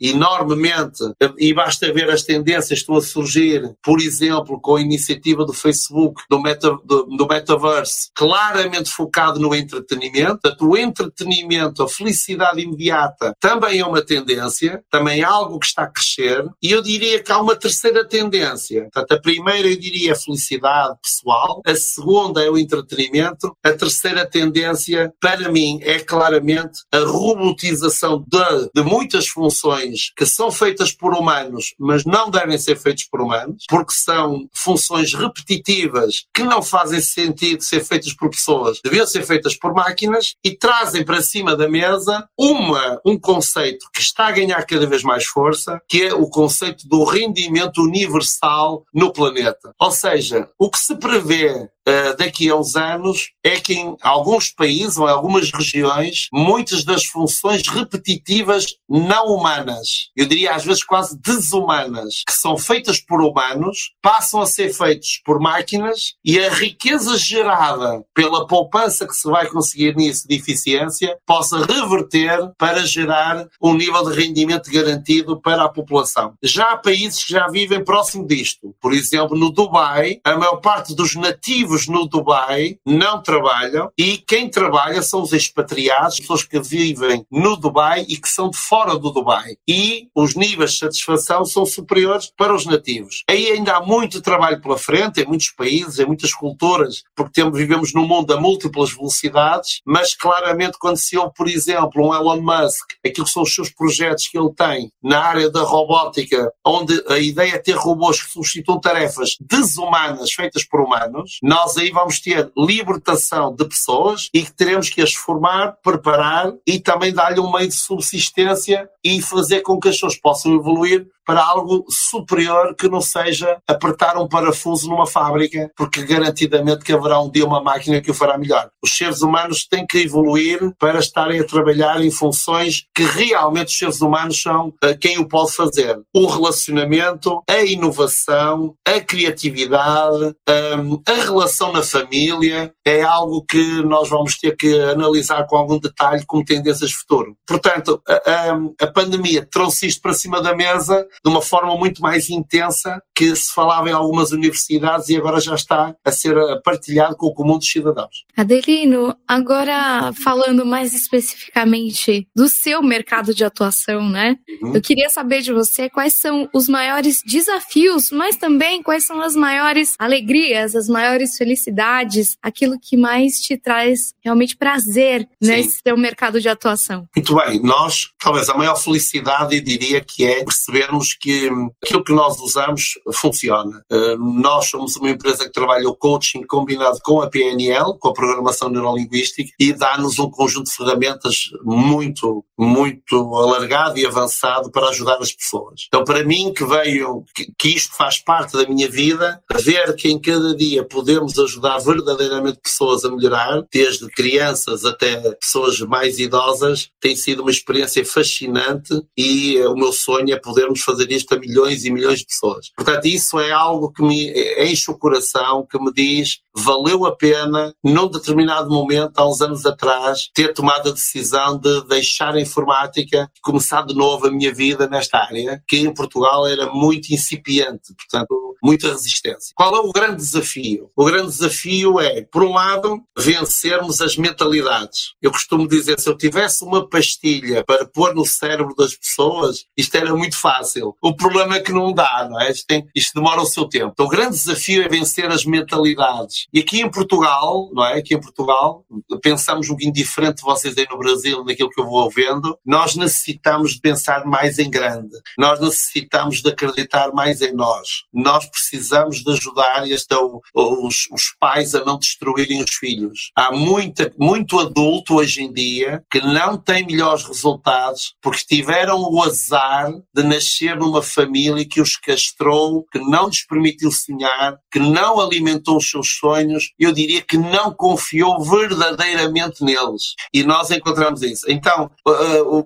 [0.00, 1.04] enormemente,
[1.38, 5.52] e basta ver as tendências que estão a surgir, por exemplo, com a iniciativa do
[5.52, 10.38] Facebook, do Meta do, do metaverse claramente focado no entretenimento.
[10.40, 15.82] Portanto, o entretenimento, a felicidade imediata também é uma tendência, também é algo que está
[15.82, 16.44] a crescer.
[16.62, 18.88] E eu diria que há uma terceira tendência.
[18.92, 24.26] Portanto, a primeira eu diria a felicidade pessoal, a segunda é o entretenimento, a terceira
[24.26, 30.92] tendência, para mim, é claramente a robotização de, de muitas muitas funções que são feitas
[30.92, 36.62] por humanos, mas não devem ser feitas por humanos, porque são funções repetitivas que não
[36.62, 41.56] fazem sentido ser feitas por pessoas, deviam ser feitas por máquinas e trazem para cima
[41.56, 46.14] da mesa uma, um conceito que está a ganhar cada vez mais força, que é
[46.14, 49.74] o conceito do rendimento universal no planeta.
[49.78, 54.50] Ou seja, o que se prevê uh, daqui a uns anos é que em alguns
[54.50, 60.84] países ou em algumas regiões, muitas das funções repetitivas não humanas, eu diria às vezes
[60.84, 66.50] quase desumanas, que são feitas por humanos, passam a ser feitas por máquinas e a
[66.50, 73.46] riqueza gerada pela poupança que se vai conseguir nisso de eficiência possa reverter para gerar
[73.62, 76.34] um nível de rendimento garantido para a população.
[76.42, 78.74] Já há países que já vivem próximo disto.
[78.80, 84.48] Por exemplo, no Dubai, a maior parte dos nativos no Dubai não trabalham e quem
[84.48, 89.10] trabalha são os expatriados, pessoas que vivem no Dubai e que são de fora do
[89.10, 89.56] Dubai.
[89.68, 93.24] E os níveis de satisfação são superiores para os nativos.
[93.28, 97.58] Aí ainda há muito trabalho pela frente, em muitos países, em muitas culturas, porque temos,
[97.58, 102.40] vivemos num mundo a múltiplas velocidades, mas claramente quando se ouve, por exemplo, um Elon
[102.40, 107.02] Musk, aquilo que são os seus projetos que ele tem na área da robótica, onde
[107.08, 112.18] a ideia é ter robôs que substituam tarefas desumanas feitas por humanos, nós aí vamos
[112.20, 117.52] ter libertação de pessoas e que teremos que as formar, preparar e também dar-lhe um
[117.52, 122.88] meio de subsistência e fazer com que as pessoas possam evoluir para algo superior que
[122.88, 128.00] não seja apertar um parafuso numa fábrica, porque garantidamente que haverá um dia uma máquina
[128.00, 128.70] que o fará melhor.
[128.82, 133.78] Os seres humanos têm que evoluir para estarem a trabalhar em funções que realmente os
[133.78, 135.98] seres humanos são uh, quem o pode fazer.
[136.14, 140.34] O relacionamento, a inovação, a criatividade,
[140.78, 145.78] um, a relação na família é algo que nós vamos ter que analisar com algum
[145.78, 147.36] detalhe como tendências de futuro.
[147.46, 152.00] Portanto, a, a, a pandemia trouxe isto para cima da mesa de uma forma muito
[152.00, 157.16] mais intensa que se falava em algumas universidades e agora já está a ser partilhado
[157.16, 158.24] com o comum dos cidadãos.
[158.36, 164.36] Adelino, agora falando mais especificamente do seu mercado de atuação, né?
[164.62, 164.72] Hum.
[164.74, 169.36] Eu queria saber de você quais são os maiores desafios, mas também quais são as
[169.36, 175.50] maiores alegrias, as maiores felicidades, aquilo que mais te traz realmente prazer Sim.
[175.50, 177.06] nesse seu mercado de atuação.
[177.14, 181.50] Muito bem, nós, talvez a maior felicidade, eu diria que é percebermos que
[181.82, 183.84] aquilo que nós usamos funciona.
[183.90, 188.12] Uh, nós somos uma empresa que trabalha o coaching combinado com a PNL, com a
[188.12, 195.18] programação neurolinguística, e dá-nos um conjunto de ferramentas muito, muito alargado e avançado para ajudar
[195.18, 195.86] as pessoas.
[195.88, 200.08] Então, para mim, que veio, que, que isto faz parte da minha vida, ver que
[200.08, 206.90] em cada dia podemos ajudar verdadeiramente pessoas a melhorar, desde crianças até pessoas mais idosas,
[207.00, 211.38] tem sido uma experiência fascinante e uh, o meu sonho é podermos fazer isto a
[211.38, 212.70] milhões e milhões de pessoas.
[212.76, 217.72] Portanto, isso é algo que me enche o coração, que me diz valeu a pena,
[217.82, 223.30] num determinado momento, há uns anos atrás, ter tomado a decisão de deixar a informática
[223.36, 227.94] e começar de novo a minha vida nesta área, que em Portugal era muito incipiente,
[227.96, 229.52] portanto, muita resistência.
[229.54, 230.90] Qual é o grande desafio?
[230.96, 235.14] O grande desafio é, por um lado, vencermos as mentalidades.
[235.20, 239.94] Eu costumo dizer, se eu tivesse uma pastilha para pôr no cérebro das pessoas, isto
[239.96, 240.94] era muito fácil.
[241.02, 242.50] O problema é que não dá, não é?
[242.50, 243.90] Isto, tem, isto demora o seu tempo.
[243.92, 246.46] Então, o grande desafio é vencer as mentalidades.
[246.52, 247.98] E aqui em Portugal, não é?
[247.98, 248.84] Aqui em Portugal,
[249.22, 252.58] pensamos um bocadinho diferente de vocês aí no Brasil, naquilo que eu vou vendo.
[252.64, 255.16] Nós necessitamos de pensar mais em grande.
[255.38, 258.04] Nós necessitamos de acreditar mais em nós.
[258.12, 260.14] Nós precisamos de ajudar este,
[260.54, 263.30] os, os pais a não destruírem os filhos.
[263.36, 269.22] Há muita, muito adulto hoje em dia que não tem melhores resultados porque tiveram o
[269.22, 275.20] azar de nascer numa família que os castrou, que não lhes permitiu sonhar, que não
[275.20, 280.14] alimentou os seus sonhos eu diria que não confiou verdadeiramente neles.
[280.32, 281.44] E nós encontramos isso.
[281.48, 281.90] Então,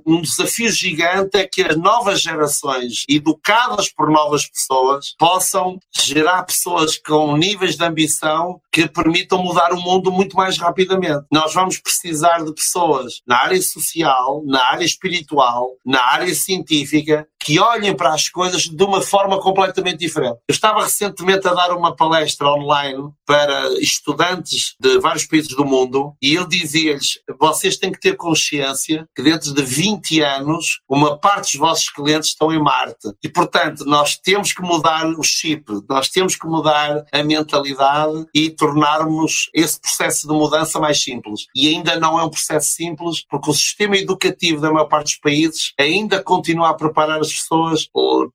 [0.06, 6.98] um desafio gigante é que as novas gerações, educadas por novas pessoas, possam gerar pessoas
[6.98, 11.24] com níveis de ambição que permitam mudar o mundo muito mais rapidamente.
[11.30, 17.60] Nós vamos precisar de pessoas na área social, na área espiritual, na área científica, que
[17.60, 20.38] olhem para as coisas de uma forma completamente diferente.
[20.48, 26.14] Eu estava recentemente a dar uma palestra online para estudantes de vários países do mundo
[26.22, 31.52] e eu dizia-lhes: vocês têm que ter consciência que dentro de 20 anos uma parte
[31.52, 36.08] dos vossos clientes estão em Marte e, portanto, nós temos que mudar o chip, nós
[36.08, 41.46] temos que mudar a mentalidade e tornarmos esse processo de mudança mais simples.
[41.54, 45.16] E ainda não é um processo simples porque o sistema educativo da maior parte dos
[45.16, 47.88] países ainda continua a preparar as pessoas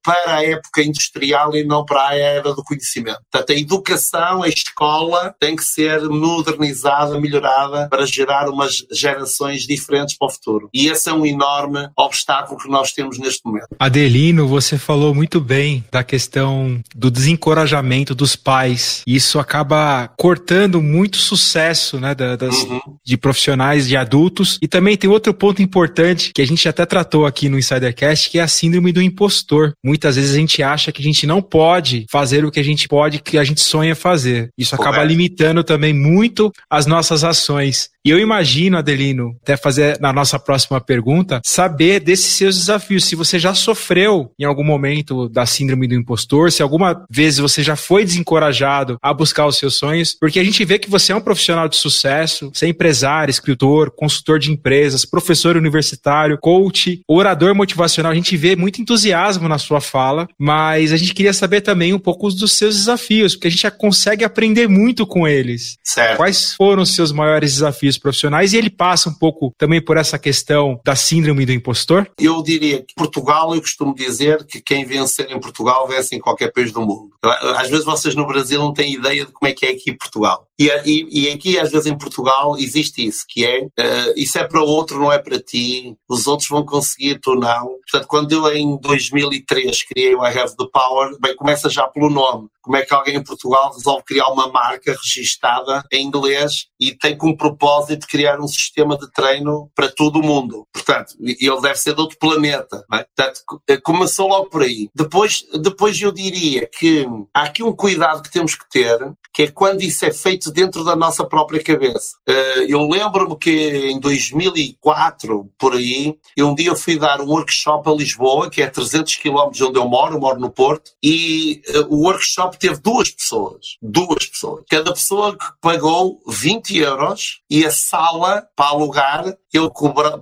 [0.03, 3.19] para a época industrial e não para a era do conhecimento.
[3.31, 10.17] Portanto, a educação, a escola tem que ser modernizada, melhorada para gerar umas gerações diferentes
[10.17, 10.69] para o futuro.
[10.73, 13.67] E esse é um enorme obstáculo que nós temos neste momento.
[13.79, 19.03] Adelino, você falou muito bem da questão do desencorajamento dos pais.
[19.05, 22.79] Isso acaba cortando muito sucesso né, das, uhum.
[23.05, 24.57] de profissionais, de adultos.
[24.62, 28.39] E também tem outro ponto importante que a gente até tratou aqui no Insidercast, que
[28.39, 29.73] é a síndrome do impostor.
[29.84, 32.88] Muitas vezes a gente acha que a gente não pode fazer o que a gente
[32.88, 34.49] pode, que a gente sonha fazer.
[34.58, 37.89] Isso acaba limitando também muito as nossas ações.
[38.05, 43.05] E eu imagino, Adelino, até fazer na nossa próxima pergunta, saber desses seus desafios.
[43.05, 47.62] Se você já sofreu em algum momento da síndrome do impostor, se alguma vez você
[47.62, 51.15] já foi desencorajado a buscar os seus sonhos, porque a gente vê que você é
[51.15, 57.53] um profissional de sucesso, você é empresário, escritor, consultor de empresas, professor universitário, coach, orador
[57.53, 58.13] motivacional.
[58.13, 61.99] A gente vê muito entusiasmo na sua fala, mas a gente queria saber também um
[61.99, 65.77] pouco dos seus desafios, porque a gente já consegue aprender muito com eles.
[65.83, 66.17] Certo.
[66.17, 68.53] Quais foram os seus maiores desafios profissionais?
[68.53, 72.09] E ele passa um pouco também por essa questão da síndrome do impostor?
[72.19, 76.51] Eu diria que Portugal, eu costumo dizer que quem vencer em Portugal vence em qualquer
[76.51, 77.12] país do mundo.
[77.57, 80.48] Às vezes vocês no Brasil não têm ideia de como é que é aqui Portugal.
[80.59, 84.43] E, e, e aqui, às vezes, em Portugal, existe isso, que é, uh, isso é
[84.43, 87.79] para o outro, não é para ti, os outros vão conseguir, tu não.
[87.89, 92.09] Portanto, quando eu em 2003 criei o I Have the Power, bem, começa já pelo
[92.09, 92.49] nome.
[92.61, 97.17] Como é que alguém em Portugal resolve criar uma marca registada em inglês e tem
[97.17, 100.67] como propósito criar um sistema de treino para todo o mundo?
[100.71, 102.85] Portanto, ele deve ser de outro planeta.
[102.93, 103.05] É?
[103.15, 104.89] Portanto, eh, começou logo por aí.
[104.93, 108.99] Depois, depois eu diria que há aqui um cuidado que temos que ter,
[109.33, 112.17] que é quando isso é feito dentro da nossa própria cabeça.
[112.27, 117.89] Eh, eu lembro-me que em 2004, por aí, um dia eu fui dar um workshop
[117.89, 121.61] a Lisboa, que é 300 km de onde eu moro, eu moro no Porto, e
[121.67, 123.77] eh, o workshop teve duas pessoas.
[123.81, 124.63] Duas pessoas.
[124.69, 129.71] Cada pessoa que pagou 20 euros e a sala para alugar eu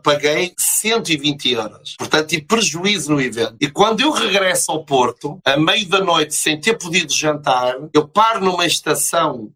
[0.02, 1.96] paguei 120 euros.
[1.98, 3.58] Portanto, tive prejuízo no evento.
[3.60, 8.08] E quando eu regresso ao Porto, a meio da noite, sem ter podido jantar, eu
[8.08, 8.97] paro numa estação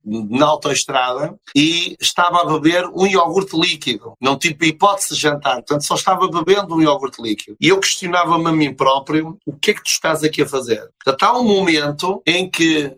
[0.05, 4.13] na autoestrada e estava a beber um iogurte líquido.
[4.21, 5.55] Não tive hipótese de jantar.
[5.55, 7.57] Portanto, só estava bebendo um iogurte líquido.
[7.59, 10.89] E eu questionava-me a mim próprio, o que é que tu estás aqui a fazer?
[11.03, 12.95] Portanto, há um momento em que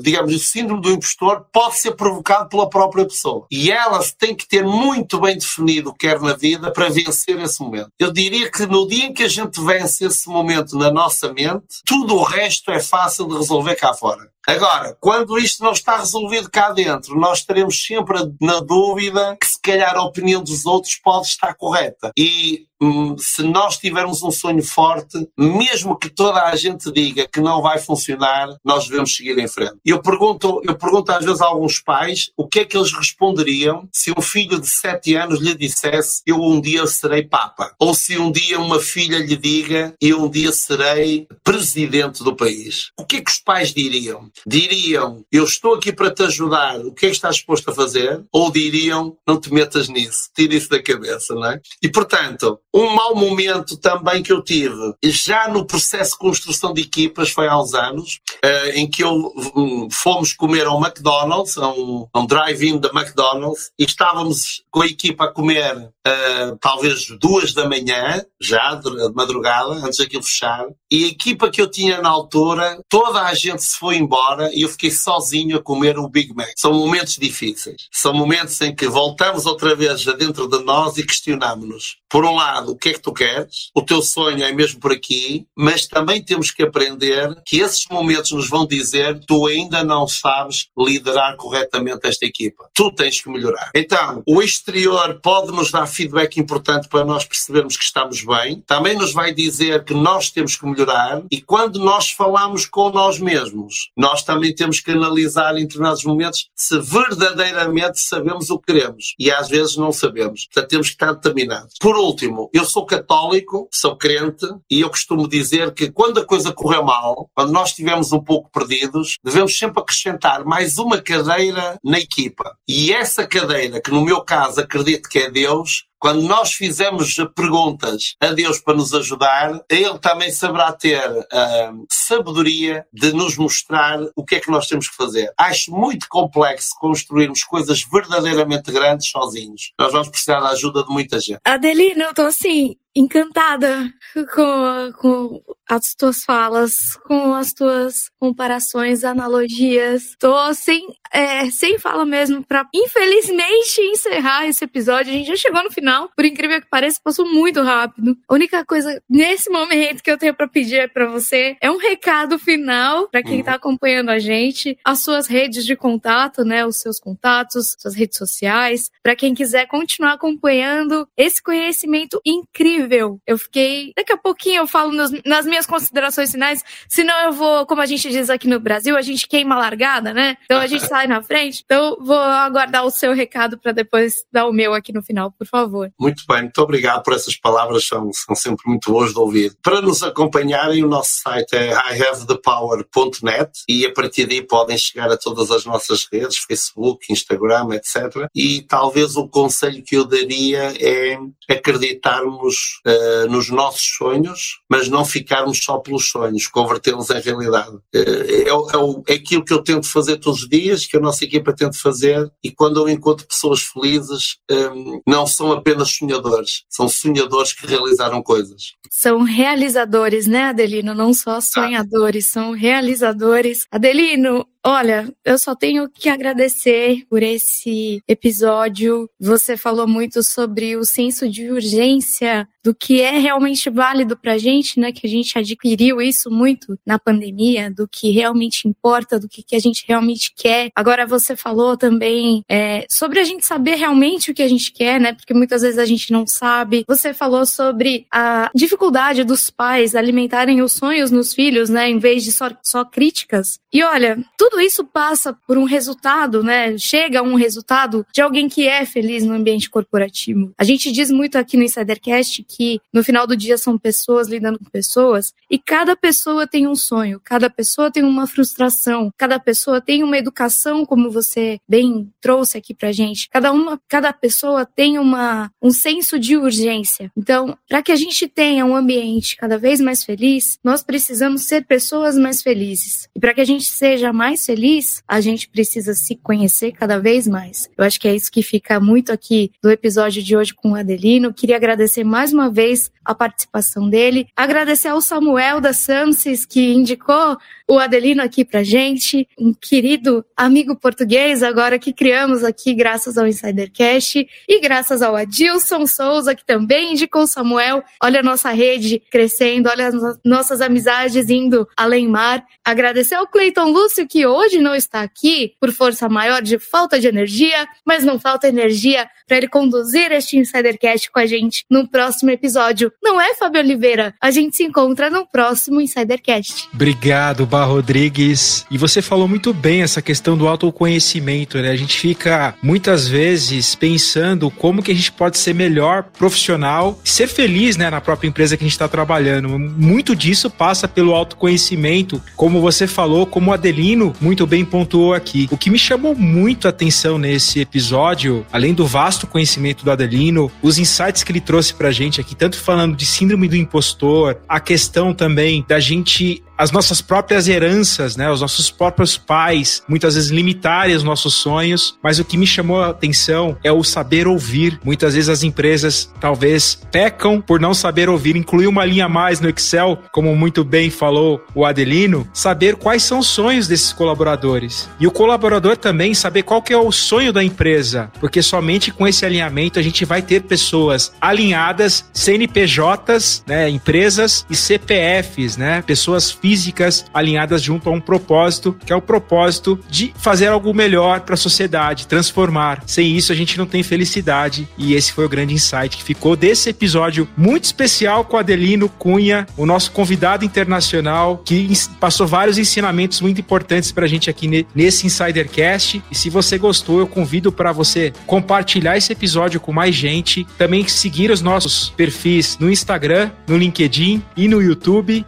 [0.00, 3.46] digamos, o síndrome do impostor pode ser provocado pela própria pessoa.
[3.50, 7.38] E ela tem que ter muito bem definido o que quer na vida para vencer
[7.40, 7.90] esse momento.
[7.98, 11.82] Eu diria que no dia em que a gente vence esse momento na nossa mente,
[11.84, 14.30] tudo o resto é fácil de resolver cá fora.
[14.46, 19.60] Agora, quando isto não está resolvido cá dentro, nós estaremos sempre na dúvida que se
[19.60, 22.10] calhar a opinião dos outros pode estar correta.
[22.16, 27.40] E hum, se nós tivermos um sonho forte, mesmo que toda a gente diga que
[27.40, 29.76] não vai funcionar, nós devemos seguir em frente.
[29.84, 33.88] Eu pergunto, eu pergunto às vezes a alguns pais o que é que eles responderiam
[33.92, 37.74] se um filho de 7 anos lhe dissesse eu um dia serei papa.
[37.78, 42.90] Ou se um dia uma filha lhe diga eu um dia serei presidente do país.
[42.98, 44.29] O que é que os pais diriam?
[44.46, 48.22] Diriam, eu estou aqui para te ajudar, o que é que estás disposto a fazer?
[48.32, 51.60] Ou diriam, não te metas nisso, tira isso da cabeça, não é?
[51.82, 56.82] E portanto, um mau momento também que eu tive, já no processo de construção de
[56.82, 61.68] equipas, foi há uns anos, uh, em que eu um, fomos comer ao McDonald's, a
[61.68, 67.52] um, um drive-in da McDonald's, e estávamos com a equipa a comer uh, talvez duas
[67.52, 72.08] da manhã, já de, madrugada, antes daquilo fechar, e a equipa que eu tinha na
[72.08, 74.19] altura, toda a gente se foi embora
[74.52, 76.50] e eu fiquei sozinho a comer o Big Mac.
[76.56, 77.88] São momentos difíceis.
[77.92, 81.96] São momentos em que voltamos outra vez dentro de nós e questionamos-nos.
[82.08, 83.70] Por um lado, o que é que tu queres?
[83.74, 88.32] O teu sonho é mesmo por aqui, mas também temos que aprender que esses momentos
[88.32, 92.68] nos vão dizer tu ainda não sabes liderar corretamente esta equipa.
[92.74, 93.70] Tu tens que melhorar.
[93.74, 98.60] Então, o exterior pode nos dar feedback importante para nós percebermos que estamos bem.
[98.66, 103.20] Também nos vai dizer que nós temos que melhorar e quando nós falamos com nós
[103.20, 108.72] mesmos, nós nós também temos que analisar em determinados momentos se verdadeiramente sabemos o que
[108.72, 109.14] queremos.
[109.16, 110.46] E às vezes não sabemos.
[110.46, 111.74] Portanto, temos que estar determinados.
[111.80, 116.52] Por último, eu sou católico, sou crente, e eu costumo dizer que quando a coisa
[116.52, 122.00] correu mal, quando nós estivermos um pouco perdidos, devemos sempre acrescentar mais uma cadeira na
[122.00, 122.56] equipa.
[122.66, 128.16] E essa cadeira, que no meu caso acredito que é Deus, quando nós fizemos perguntas
[128.18, 130.98] a Deus para nos ajudar, Ele também saberá ter
[131.30, 135.30] a sabedoria de nos mostrar o que é que nós temos que fazer.
[135.38, 139.72] Acho muito complexo construirmos coisas verdadeiramente grandes sozinhos.
[139.78, 141.40] Nós vamos precisar da ajuda de muita gente.
[141.44, 143.92] Adelina, eu tô assim, encantada
[144.34, 150.16] com, com as tuas falas, com as tuas comparações, analogias.
[150.18, 155.12] Tô sem, é, sem fala mesmo para infelizmente encerrar esse episódio.
[155.12, 158.18] A gente já chegou no final, por incrível que pareça, passou muito rápido.
[158.28, 162.36] A única coisa nesse momento que eu tenho para pedir para você é um recado
[162.36, 166.98] final para quem está acompanhando a gente, as suas redes de contato, né, os seus
[166.98, 173.20] contatos, suas redes sociais, para quem quiser continuar acompanhando esse conhecimento incrível.
[173.24, 177.66] Eu fiquei, daqui a pouquinho eu falo nos, nas minhas considerações finais, senão eu vou,
[177.66, 180.36] como a gente diz aqui no Brasil, a gente queima a largada, né?
[180.44, 181.62] Então a gente sai na frente.
[181.64, 185.46] Então vou aguardar o seu recado para depois dar o meu aqui no final, por
[185.46, 185.90] favor.
[185.98, 189.56] Muito bem, muito obrigado por essas palavras, são, são sempre muito boas de ouvir.
[189.62, 195.16] Para nos acompanharem, o nosso site é ihavethepower.net e a partir daí podem chegar a
[195.16, 198.28] todas as nossas redes, Facebook, Instagram, etc.
[198.34, 205.04] E talvez o conselho que eu daria é acreditarmos uh, nos nossos sonhos, mas não
[205.04, 207.76] ficarmos só pelos sonhos, convertê-los em realidade.
[207.76, 211.24] Uh, é, é, é aquilo que eu tento fazer todos os dias, que a nossa
[211.24, 216.64] equipa tenta fazer, e quando eu encontro pessoas felizes, um, ehm, não são apenas sonhadores,
[216.68, 218.74] são sonhadores que realizaram coisas.
[218.90, 220.94] São realizadores, né, Adelino?
[220.94, 222.32] Não só sonhadores, ah.
[222.32, 223.66] são realizadores.
[223.70, 229.08] Adelino, Olha, eu só tenho que agradecer por esse episódio.
[229.18, 234.78] Você falou muito sobre o senso de urgência do que é realmente válido para gente,
[234.78, 234.92] né?
[234.92, 239.56] Que a gente adquiriu isso muito na pandemia, do que realmente importa, do que, que
[239.56, 240.70] a gente realmente quer.
[240.76, 245.00] Agora você falou também é, sobre a gente saber realmente o que a gente quer,
[245.00, 245.14] né?
[245.14, 246.84] Porque muitas vezes a gente não sabe.
[246.86, 251.88] Você falou sobre a dificuldade dos pais alimentarem os sonhos nos filhos, né?
[251.88, 253.58] Em vez de só, só críticas.
[253.72, 256.76] E olha, tudo tudo isso passa por um resultado, né?
[256.76, 260.52] Chega a um resultado de alguém que é feliz no ambiente corporativo.
[260.58, 264.58] A gente diz muito aqui no Insidercast que no final do dia são pessoas lidando
[264.58, 269.80] com pessoas e cada pessoa tem um sonho, cada pessoa tem uma frustração, cada pessoa
[269.80, 273.28] tem uma educação, como você bem trouxe aqui pra gente.
[273.30, 277.12] Cada uma, cada pessoa tem uma um senso de urgência.
[277.16, 281.64] Então, para que a gente tenha um ambiente cada vez mais feliz, nós precisamos ser
[281.64, 283.08] pessoas mais felizes.
[283.14, 287.26] E para que a gente seja mais feliz, a gente precisa se conhecer cada vez
[287.26, 287.68] mais.
[287.76, 290.74] Eu acho que é isso que fica muito aqui do episódio de hoje com o
[290.74, 291.32] Adelino.
[291.32, 297.36] Queria agradecer mais uma vez a participação dele, agradecer ao Samuel da Samsis que indicou
[297.68, 303.26] o Adelino aqui pra gente, um querido amigo português agora que criamos aqui graças ao
[303.26, 307.82] Insidercast e graças ao Adilson Souza que também indicou o Samuel.
[308.02, 312.44] Olha a nossa rede crescendo, olha as nossas amizades indo além mar.
[312.64, 317.06] Agradecer ao Cleiton Lúcio que hoje não está aqui por força maior de falta de
[317.06, 322.30] energia, mas não falta energia para ele conduzir este Insidercast com a gente no próximo
[322.30, 322.92] episódio.
[323.02, 324.14] Não é, Fábio Oliveira?
[324.20, 326.68] A gente se encontra no próximo Insidercast.
[326.74, 328.66] Obrigado, Bar Rodrigues.
[328.70, 331.70] E você falou muito bem essa questão do autoconhecimento, né?
[331.70, 337.28] A gente fica muitas vezes pensando como que a gente pode ser melhor profissional, ser
[337.28, 339.48] feliz, né, na própria empresa que a gente está trabalhando.
[339.58, 345.48] Muito disso passa pelo autoconhecimento, como você falou, como o Adelino muito bem pontuou aqui.
[345.50, 350.50] O que me chamou muito a atenção nesse episódio, além do vasto conhecimento do Adelino,
[350.62, 354.60] os insights que ele trouxe pra gente aqui, tanto falando de síndrome do impostor, a
[354.60, 360.28] questão também da gente as nossas próprias heranças, né, os nossos próprios pais, muitas vezes
[360.28, 364.78] limitarem os nossos sonhos, mas o que me chamou a atenção é o saber ouvir.
[364.84, 369.40] Muitas vezes as empresas talvez pecam por não saber ouvir, incluir uma linha a mais
[369.40, 374.86] no Excel, como muito bem falou o Adelino, saber quais são os sonhos desses colaboradores.
[375.00, 379.08] E o colaborador também saber qual que é o sonho da empresa, porque somente com
[379.08, 386.30] esse alinhamento a gente vai ter pessoas alinhadas, CNPJs, né, empresas e CPFs, né, pessoas
[386.30, 391.20] físicas físicas alinhadas junto a um propósito, que é o propósito de fazer algo melhor
[391.20, 392.82] para a sociedade, transformar.
[392.86, 396.34] Sem isso a gente não tem felicidade e esse foi o grande insight que ficou
[396.34, 401.70] desse episódio muito especial com Adelino Cunha, o nosso convidado internacional que
[402.00, 406.02] passou vários ensinamentos muito importantes para a gente aqui nesse Insidercast.
[406.10, 410.84] E se você gostou, eu convido para você compartilhar esse episódio com mais gente, também
[410.88, 415.24] seguir os nossos perfis no Instagram, no LinkedIn e no YouTube,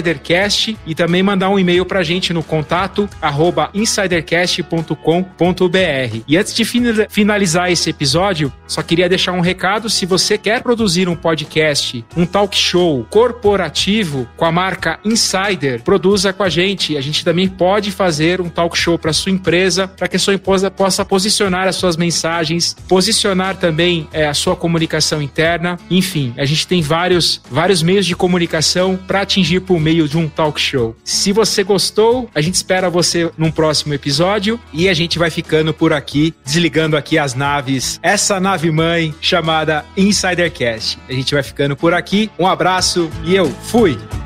[0.00, 3.08] InsiderCast, e também mandar um e-mail para a gente no contato
[3.74, 6.22] insidercast.com.br.
[6.26, 6.64] E antes de
[7.08, 12.26] finalizar esse episódio, só queria deixar um recado: se você quer produzir um podcast, um
[12.26, 16.96] talk show corporativo com a marca Insider, produza com a gente.
[16.96, 20.34] A gente também pode fazer um talk show para sua empresa, para que a sua
[20.34, 25.78] empresa possa posicionar as suas mensagens, posicionar também é, a sua comunicação interna.
[25.90, 30.28] Enfim, a gente tem vários, vários meios de comunicação para atingir por meio de um
[30.28, 30.94] talk show.
[31.04, 35.74] Se você gostou, a gente espera você num próximo episódio e a gente vai ficando
[35.74, 40.96] por aqui, desligando aqui as naves, essa nave mãe chamada Insidercast.
[41.08, 42.30] A gente vai ficando por aqui.
[42.38, 44.19] Um abraço e eu fui!